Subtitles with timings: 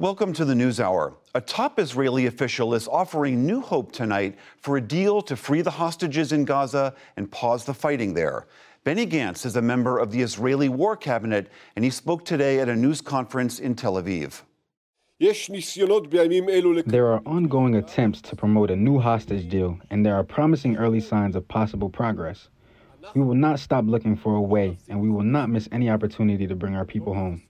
[0.00, 1.12] Welcome to the News Hour.
[1.34, 5.70] A top Israeli official is offering new hope tonight for a deal to free the
[5.70, 8.46] hostages in Gaza and pause the fighting there.
[8.82, 12.70] Benny Gantz is a member of the Israeli War Cabinet, and he spoke today at
[12.70, 14.40] a news conference in Tel Aviv.
[16.86, 21.00] There are ongoing attempts to promote a new hostage deal, and there are promising early
[21.00, 22.48] signs of possible progress.
[23.14, 26.46] We will not stop looking for a way, and we will not miss any opportunity
[26.46, 27.42] to bring our people home.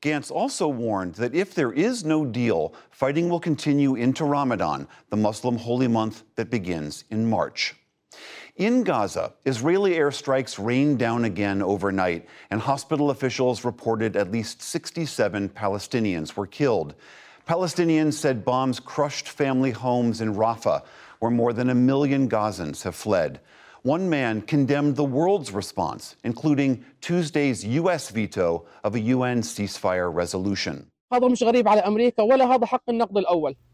[0.00, 5.16] Gantz also warned that if there is no deal, fighting will continue into Ramadan, the
[5.16, 7.74] Muslim holy month that begins in March.
[8.56, 15.48] In Gaza, Israeli airstrikes rained down again overnight, and hospital officials reported at least 67
[15.50, 16.94] Palestinians were killed.
[17.48, 20.84] Palestinians said bombs crushed family homes in Rafah,
[21.20, 23.40] where more than a million Gazans have fled.
[23.84, 28.10] One man condemned the world's response, including Tuesday's U.S.
[28.10, 30.86] veto of a UN ceasefire resolution.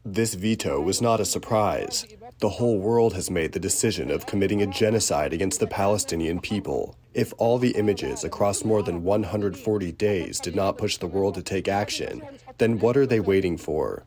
[0.06, 2.06] This veto was not a surprise.
[2.38, 6.96] The whole world has made the decision of committing a genocide against the Palestinian people.
[7.12, 11.42] If all the images across more than 140 days did not push the world to
[11.42, 12.22] take action,
[12.56, 14.06] then what are they waiting for?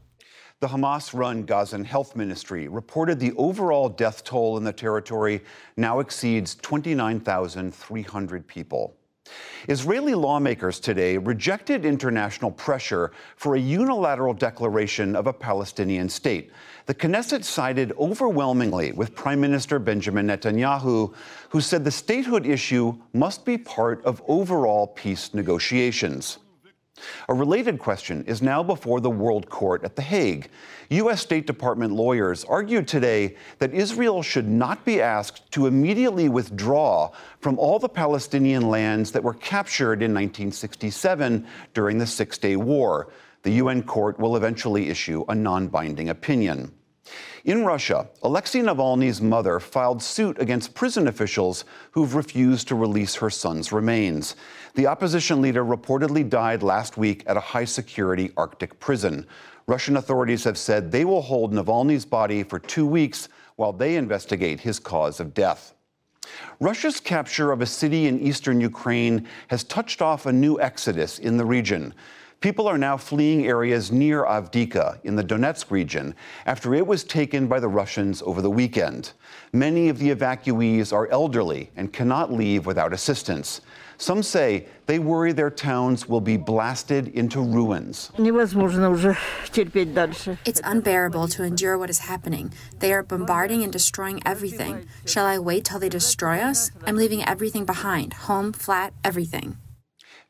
[0.62, 5.42] The Hamas run Gazan Health Ministry reported the overall death toll in the territory
[5.76, 8.95] now exceeds 29,300 people.
[9.70, 16.52] Israeli lawmakers today rejected international pressure for a unilateral declaration of a Palestinian state.
[16.86, 21.12] The Knesset sided overwhelmingly with Prime Minister Benjamin Netanyahu,
[21.50, 26.38] who said the statehood issue must be part of overall peace negotiations.
[27.30, 30.50] A related question is now before the World Court at The Hague.
[30.90, 31.22] U.S.
[31.22, 37.58] State Department lawyers argued today that Israel should not be asked to immediately withdraw from
[37.58, 43.12] all the Palestinian lands that were captured in 1967 during the Six Day War.
[43.44, 46.72] The UN court will eventually issue a non binding opinion.
[47.44, 53.31] In Russia, Alexei Navalny's mother filed suit against prison officials who've refused to release her
[53.31, 54.36] son's remains.
[54.75, 59.25] The opposition leader reportedly died last week at a high security Arctic prison.
[59.66, 64.59] Russian authorities have said they will hold Navalny's body for two weeks while they investigate
[64.59, 65.74] his cause of death.
[66.59, 71.38] Russia's capture of a city in eastern Ukraine has touched off a new exodus in
[71.38, 71.94] the region.
[72.41, 76.16] People are now fleeing areas near Avdiivka in the Donetsk region
[76.47, 79.13] after it was taken by the Russians over the weekend.
[79.53, 83.62] Many of the evacuees are elderly and cannot leave without assistance.
[84.00, 88.12] Some say they worry their towns will be blasted into ruins.
[90.44, 92.51] It's unbearable to endure what is happening.
[92.80, 94.88] They are bombarding and destroying everything.
[95.06, 96.72] Shall I wait till they destroy us?
[96.88, 99.57] I'm leaving everything behind home, flat, everything.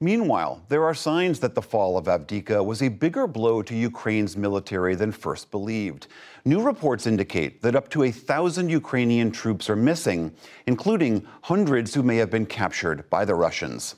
[0.03, 4.35] Meanwhile, there are signs that the fall of Avdiivka was a bigger blow to Ukraine's
[4.35, 6.07] military than first believed.
[6.43, 10.33] New reports indicate that up to a thousand Ukrainian troops are missing,
[10.65, 13.93] including hundreds who may have been captured by the Russians.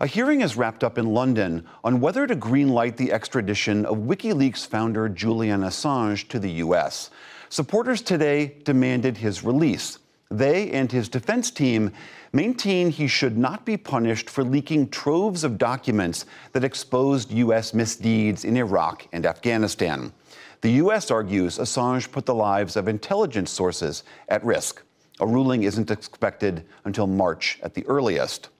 [0.00, 4.66] A hearing is wrapped up in London on whether to greenlight the extradition of WikiLeaks
[4.66, 7.10] founder Julian Assange to the U.S.
[7.50, 10.00] Supporters today demanded his release.
[10.30, 11.90] They and his defense team
[12.32, 17.74] maintain he should not be punished for leaking troves of documents that exposed U.S.
[17.74, 20.12] misdeeds in Iraq and Afghanistan.
[20.60, 21.10] The U.S.
[21.10, 24.82] argues Assange put the lives of intelligence sources at risk.
[25.18, 28.50] A ruling isn't expected until March at the earliest.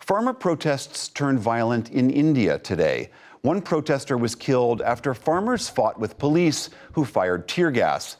[0.00, 3.10] Farmer protests turned violent in India today.
[3.40, 8.16] One protester was killed after farmers fought with police who fired tear gas.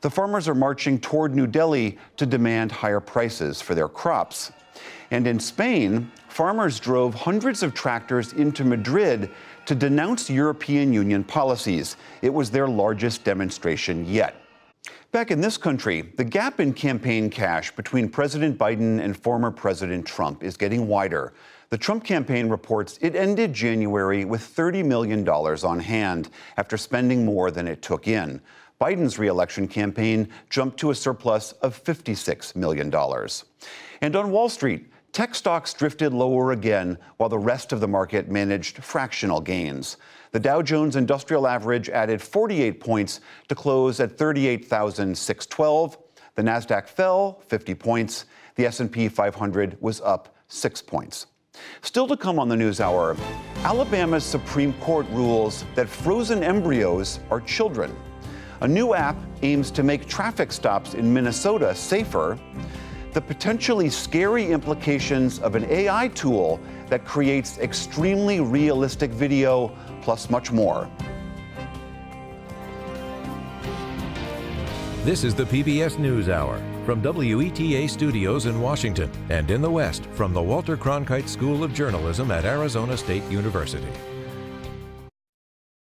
[0.00, 4.50] The farmers are marching toward New Delhi to demand higher prices for their crops.
[5.10, 9.30] And in Spain, farmers drove hundreds of tractors into Madrid
[9.66, 11.96] to denounce European Union policies.
[12.22, 14.36] It was their largest demonstration yet.
[15.12, 20.06] Back in this country, the gap in campaign cash between President Biden and former President
[20.06, 21.32] Trump is getting wider.
[21.68, 27.50] The Trump campaign reports it ended January with $30 million on hand after spending more
[27.50, 28.40] than it took in.
[28.80, 32.90] Biden's reelection campaign jumped to a surplus of $56 million.
[34.00, 38.30] And on Wall Street, tech stocks drifted lower again while the rest of the market
[38.30, 39.98] managed fractional gains.
[40.32, 45.98] The Dow Jones Industrial Average added 48 points to close at 38,612.
[46.36, 48.24] The Nasdaq fell 50 points.
[48.54, 51.26] The S&P 500 was up 6 points.
[51.82, 53.14] Still to come on the News Hour,
[53.56, 57.94] Alabama's Supreme Court rules that frozen embryos are children.
[58.62, 62.38] A new app aims to make traffic stops in Minnesota safer.
[63.14, 66.60] The potentially scary implications of an AI tool
[66.90, 70.90] that creates extremely realistic video, plus much more.
[75.04, 80.34] This is the PBS NewsHour from WETA Studios in Washington and in the West from
[80.34, 83.88] the Walter Cronkite School of Journalism at Arizona State University.